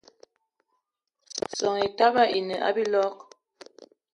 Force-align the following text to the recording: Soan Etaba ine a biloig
Soan 1.57 1.83
Etaba 1.89 2.23
ine 2.39 2.57
a 2.67 2.69
biloig 2.75 3.17